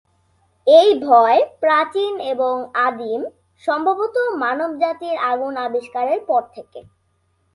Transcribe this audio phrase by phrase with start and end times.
[0.67, 2.53] এই ভয় প্রাচীন এবং
[2.79, 3.21] আদিম,
[3.63, 6.79] সম্ভবত মানবজাতির আগুন আবিষ্কারের পর থেকে।